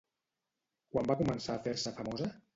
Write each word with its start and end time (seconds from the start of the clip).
Quan 0.95 1.11
va 1.13 1.19
començar 1.21 1.59
a 1.59 1.63
fer-se 1.69 1.95
famosa? 2.01 2.33